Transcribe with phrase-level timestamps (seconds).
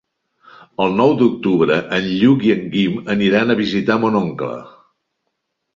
[0.85, 4.53] El nou d'octubre en Lluc i en Guim aniran a visitar mon oncle.